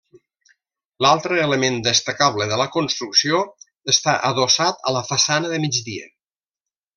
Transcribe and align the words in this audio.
L'altre 1.05 1.35
element 1.47 1.77
destacable 1.87 2.47
de 2.53 2.57
la 2.61 2.67
construcció 2.77 3.43
està 3.97 4.17
adossat 4.31 4.83
a 4.89 4.95
la 4.97 5.05
façana 5.11 5.53
de 5.53 5.61
migdia. 5.67 6.11